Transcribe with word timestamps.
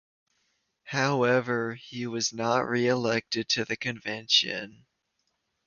However, 0.85 1.75
he 1.75 2.07
was 2.07 2.33
not 2.33 2.67
re-elected 2.67 3.47
to 3.49 3.65
the 3.65 3.75
Convention. 3.77 4.87